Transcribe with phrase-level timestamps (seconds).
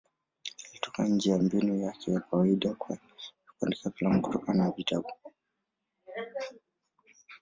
[0.69, 5.11] Ilitoka nje ya mbinu yake ya kawaida ya kuandika filamu kutokana na vitabu.